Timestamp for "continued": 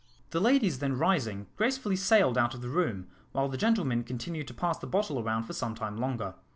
4.03-4.47